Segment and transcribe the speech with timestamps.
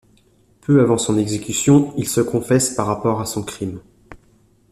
[0.61, 3.81] Peu avant son exécution, il se confesse par rapport a son crime.